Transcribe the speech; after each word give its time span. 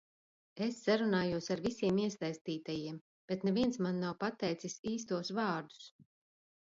Es 0.67 0.77
sarunājos 0.85 1.49
ar 1.55 1.61
visiem 1.65 1.99
iesaistītajiem, 2.05 2.97
bet 3.33 3.47
neviens 3.49 3.79
man 3.89 4.01
nav 4.07 4.17
pateicis 4.25 4.79
īstos 4.95 5.31
vārdus. 5.43 5.89